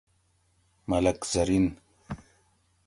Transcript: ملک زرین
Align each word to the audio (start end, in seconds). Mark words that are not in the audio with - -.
ملک 0.87 1.19
زرین 1.31 1.65